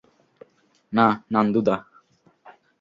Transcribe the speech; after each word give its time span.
না, 0.93 1.05
নান্দুদা। 1.31 1.75